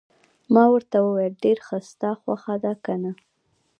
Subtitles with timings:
[0.53, 3.11] ما ورته وویل: ډېر ښه، ستا خوښه ده، که نه؟